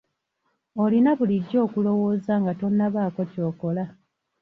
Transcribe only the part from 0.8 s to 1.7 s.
Olina bulijjo